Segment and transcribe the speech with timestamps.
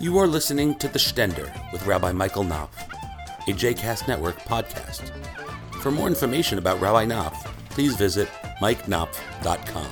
[0.00, 2.88] You are listening to The Shtender with Rabbi Michael Knopf,
[3.46, 5.10] a JCast Network podcast.
[5.82, 8.26] For more information about Rabbi Knopf, please visit
[8.62, 9.90] mikeknopf.com.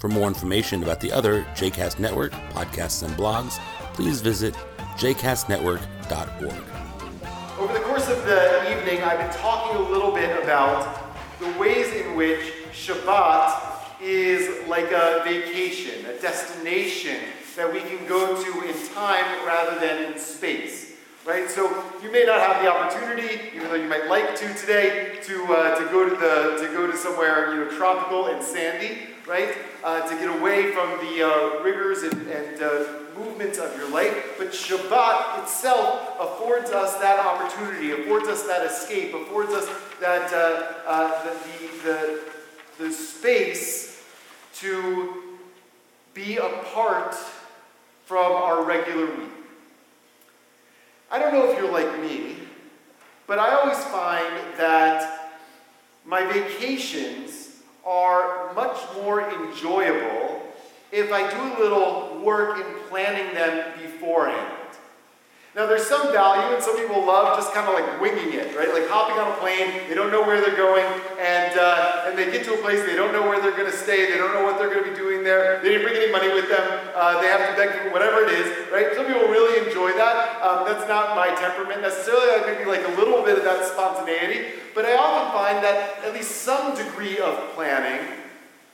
[0.00, 3.60] For more information about the other JCast Network podcasts and blogs,
[3.94, 4.52] please visit
[4.96, 7.60] jcastnetwork.org.
[7.60, 11.94] Over the course of the evening, I've been talking a little bit about the ways
[11.94, 13.62] in which Shabbat
[14.02, 17.20] is like a vacation, a destination
[17.56, 20.92] that we can go to in time rather than in space.
[21.24, 21.50] Right?
[21.50, 25.44] So you may not have the opportunity, even though you might like to today, to,
[25.46, 29.56] uh, to go to the to go to somewhere you know tropical and sandy, right?
[29.82, 32.84] Uh, to get away from the uh, rigors and, and uh,
[33.18, 34.34] movements of your life.
[34.38, 39.68] But Shabbat itself affords us that opportunity, affords us that escape, affords us
[40.00, 42.20] that uh, uh, the,
[42.78, 44.04] the, the space
[44.58, 45.22] to
[46.14, 47.16] be a apart
[48.06, 49.30] from our regular week.
[51.10, 52.36] I don't know if you're like me,
[53.26, 55.40] but I always find that
[56.04, 60.40] my vacations are much more enjoyable
[60.92, 64.55] if I do a little work in planning them beforehand.
[65.66, 68.70] Now, there's some value, and some people love just kind of like winging it, right?
[68.70, 70.86] Like hopping on a plane, they don't know where they're going,
[71.18, 73.76] and, uh, and they get to a place, they don't know where they're going to
[73.76, 76.12] stay, they don't know what they're going to be doing there, they didn't bring any
[76.12, 76.62] money with them,
[76.94, 78.94] uh, they have to beg for whatever it is, right?
[78.94, 80.38] Some people really enjoy that.
[80.38, 84.62] Um, that's not my temperament necessarily, I maybe like a little bit of that spontaneity,
[84.72, 88.06] but I often find that at least some degree of planning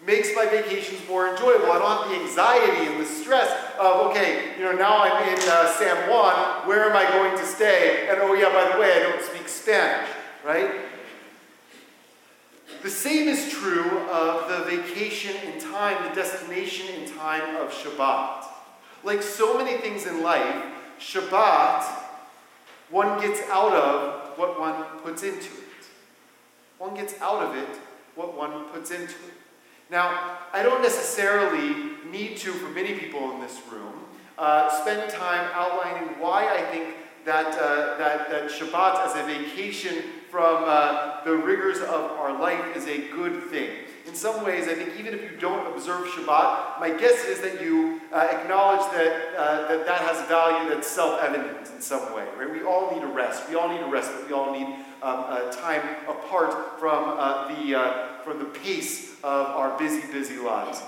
[0.06, 1.70] makes my vacations more enjoyable.
[1.70, 5.38] I don't have the anxiety and the stress of, okay, you know, now I'm in
[5.48, 8.08] uh, San Juan, where am I going to stay?
[8.10, 10.08] And oh, yeah, by the way, I don't speak Spanish,
[10.44, 10.70] right?
[12.82, 18.46] The same is true of the vacation in time, the destination in time of Shabbat.
[19.04, 20.64] Like so many things in life,
[20.98, 21.84] Shabbat,
[22.90, 25.86] one gets out of what one puts into it.
[26.78, 27.68] One gets out of it
[28.14, 29.41] what one puts into it.
[29.92, 33.92] Now, I don't necessarily need to, for many people in this room,
[34.38, 36.94] uh, spend time outlining why I think
[37.26, 42.74] that, uh, that, that Shabbat as a vacation from uh, the rigors of our life
[42.74, 43.68] is a good thing.
[44.06, 47.62] In some ways, I think even if you don't observe Shabbat, my guess is that
[47.62, 52.26] you uh, acknowledge that, uh, that that has value that's self-evident in some way.
[52.38, 52.50] Right?
[52.50, 53.48] We all need a rest.
[53.48, 54.66] We all need a rest, but we all need
[55.02, 57.16] um, time apart from
[57.48, 57.74] the
[58.24, 60.82] from the pace of our busy, busy lives.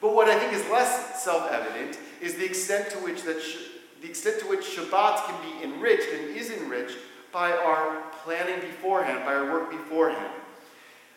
[0.00, 3.68] But what I think is less self-evident is the extent to which that sh-
[4.00, 6.96] the extent to which Shabbat can be enriched and is enriched
[7.32, 10.32] by our planning beforehand, by our work beforehand.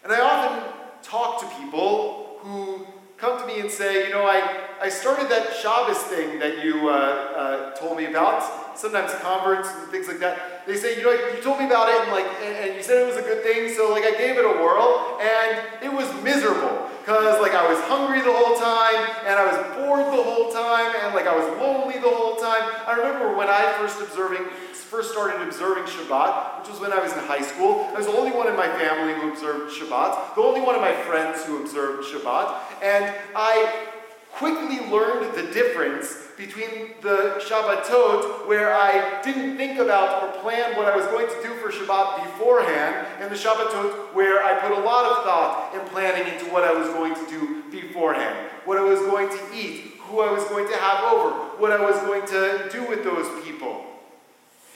[0.04, 2.88] And I often talk to people who
[3.18, 6.90] come to me and say, you know, I, I started that Shabbos thing that you
[6.90, 8.78] uh, uh, told me about.
[8.78, 10.66] Sometimes converts and things like that.
[10.66, 13.02] They say, you know, you told me about it and like, and, and you said
[13.02, 16.12] it was a good thing, so like I gave it a whirl, and it was
[16.24, 20.56] miserable because like I was hungry the whole time, and I was bored the whole
[20.56, 22.64] time, and like I was lonely the whole time.
[22.88, 24.48] I remember when I first observing
[24.94, 27.90] first started observing Shabbat, which was when I was in high school.
[27.92, 30.82] I was the only one in my family who observed Shabbat, the only one of
[30.82, 33.90] my friends who observed Shabbat, and I
[34.34, 40.88] quickly learned the difference between the Shabbatot, where I didn't think about or plan what
[40.88, 44.82] I was going to do for Shabbat beforehand, and the Shabbatot, where I put a
[44.82, 48.84] lot of thought and planning into what I was going to do beforehand, what I
[48.84, 51.30] was going to eat, who I was going to have over,
[51.60, 53.86] what I was going to do with those people.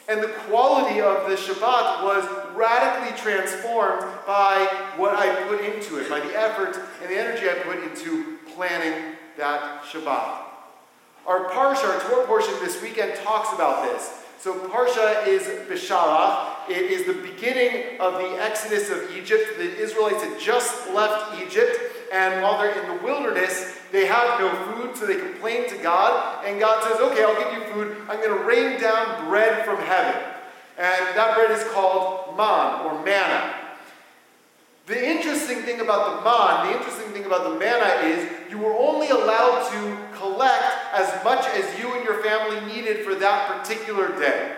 [0.07, 2.23] And the quality of the Shabbat was
[2.55, 4.65] radically transformed by
[4.95, 9.17] what I put into it, by the effort and the energy I put into planning
[9.37, 10.43] that Shabbat.
[11.25, 14.23] Our Parsha, our Torah portion this weekend talks about this.
[14.39, 16.69] So Parsha is Beshalach.
[16.69, 19.57] It is the beginning of the exodus of Egypt.
[19.57, 21.79] The Israelites had just left Egypt,
[22.13, 26.45] and while they're in the wilderness, they have no food, so they complain to God,
[26.45, 27.97] and God says, Okay, I'll give you food.
[28.09, 30.21] I'm going to rain down bread from heaven.
[30.77, 33.55] And that bread is called man or manna.
[34.85, 39.09] The interesting thing about the man, the interesting about the manna is you were only
[39.09, 40.63] allowed to collect
[40.93, 44.55] as much as you and your family needed for that particular day.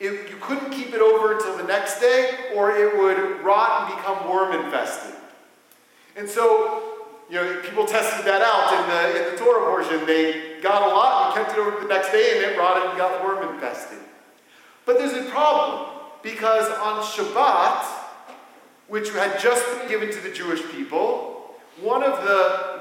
[0.00, 3.96] If you couldn't keep it over until the next day, or it would rot and
[3.96, 5.14] become worm infested.
[6.16, 6.98] And so
[7.28, 10.06] you know, people tested that out in the, in the Torah portion.
[10.06, 12.96] They got a lot and kept it over the next day and it rotted and
[12.96, 13.98] got worm infested.
[14.86, 17.84] But there's a problem because on Shabbat,
[18.86, 21.37] which had just been given to the Jewish people,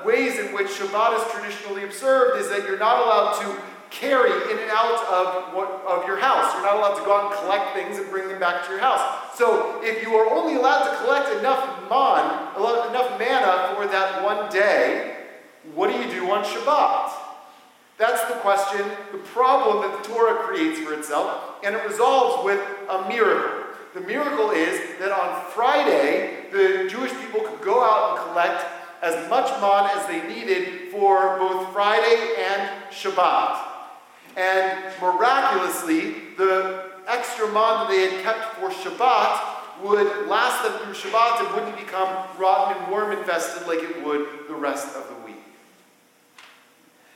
[0.07, 4.57] ways in which Shabbat is traditionally observed is that you're not allowed to carry in
[4.57, 6.53] and out of, what, of your house.
[6.53, 8.79] You're not allowed to go out and collect things and bring them back to your
[8.79, 9.37] house.
[9.37, 12.55] So if you are only allowed to collect enough man,
[12.89, 15.17] enough manna for that one day,
[15.75, 17.11] what do you do on Shabbat?
[17.97, 22.61] That's the question, the problem that the Torah creates for itself, and it resolves with
[22.89, 23.65] a miracle.
[23.93, 29.29] The miracle is that on Friday, the Jewish people could go out and collect as
[29.29, 33.63] much man as they needed for both Friday and Shabbat.
[34.35, 40.93] And miraculously, the extra man that they had kept for Shabbat would last them through
[40.93, 45.25] Shabbat and wouldn't become rotten and worm infested like it would the rest of the
[45.25, 45.35] week.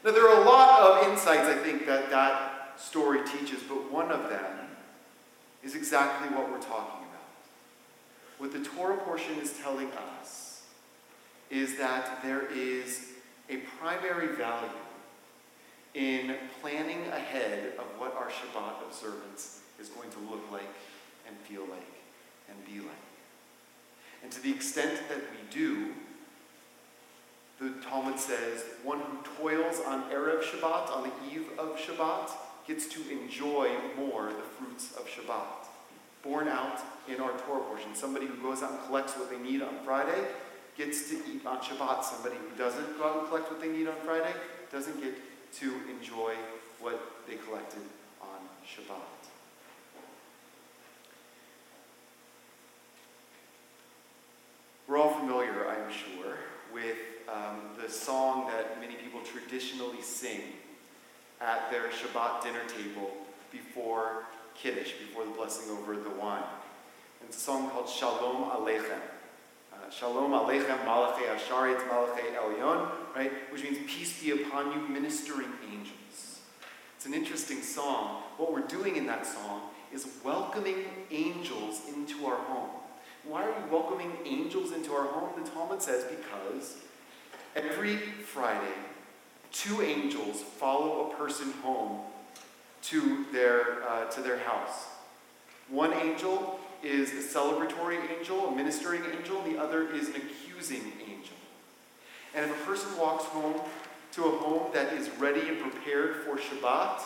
[0.03, 4.11] Now, there are a lot of insights I think that that story teaches, but one
[4.11, 4.51] of them
[5.63, 7.21] is exactly what we're talking about.
[8.39, 10.50] What the Torah portion is telling us
[11.51, 13.09] is that there is
[13.49, 14.69] a primary value
[15.93, 20.69] in planning ahead of what our Shabbat observance is going to look like
[21.27, 21.91] and feel like
[22.49, 22.95] and be like.
[24.23, 25.89] And to the extent that we do,
[27.59, 32.31] the Talmud says, one who toils on Erev Shabbat, on the eve of Shabbat,
[32.65, 35.67] gets to enjoy more the fruits of Shabbat.
[36.23, 37.93] Born out in our Torah portion.
[37.93, 40.27] Somebody who goes out and collects what they need on Friday
[40.77, 42.03] gets to eat on Shabbat.
[42.03, 44.33] Somebody who doesn't go out and collect what they need on Friday
[44.71, 45.13] doesn't get
[45.59, 46.33] to enjoy
[46.79, 47.81] what they collected
[48.21, 49.21] on Shabbat.
[54.87, 56.35] We're all familiar, I'm sure,
[56.73, 56.97] with
[57.29, 60.41] um, the song that many people traditionally sing
[61.39, 63.11] at their Shabbat dinner table
[63.51, 64.25] before
[64.55, 66.43] Kiddush, before the blessing over the wine.
[67.23, 68.99] It's a song called Shalom Aleichem.
[69.91, 73.29] Shalom Aleichem Malachei Asharet Malachei Elyon, right?
[73.51, 76.39] Which means peace be upon you, ministering angels.
[76.95, 78.23] It's an interesting song.
[78.37, 82.69] What we're doing in that song is welcoming angels into our home.
[83.25, 85.43] Why are we welcoming angels into our home?
[85.43, 86.77] The Talmud says because
[87.57, 88.73] every Friday,
[89.51, 91.99] two angels follow a person home
[92.83, 94.87] to their, uh, to their house.
[95.67, 100.93] One angel is a celebratory angel, a ministering angel, and the other is an accusing
[101.01, 101.35] angel.
[102.33, 103.55] And if a person walks home
[104.13, 107.01] to a home that is ready and prepared for Shabbat,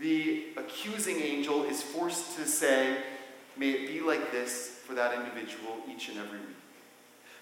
[0.00, 2.98] the accusing angel is forced to say,
[3.56, 6.56] May it be like this for that individual each and every week.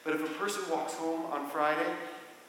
[0.04, 1.88] But if a person walks home on Friday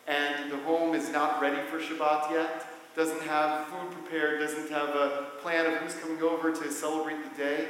[0.08, 4.90] and the home is not ready for Shabbat yet, doesn't have food prepared, doesn't have
[4.90, 7.68] a plan of who's coming over to celebrate the day,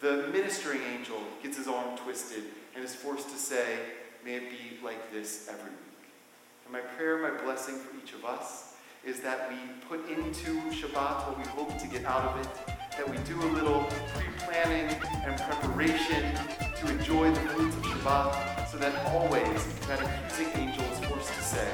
[0.00, 3.78] the ministering angel gets his arm twisted and is forced to say,
[4.24, 6.10] May it be like this every week.
[6.64, 8.74] And my prayer, my blessing for each of us
[9.04, 9.56] is that we
[9.88, 12.48] put into Shabbat what we hope to get out of it,
[12.96, 16.24] that we do a little pre planning and preparation
[16.76, 21.42] to enjoy the fruits of Shabbat, so that always that accusing angel is forced to
[21.42, 21.68] say,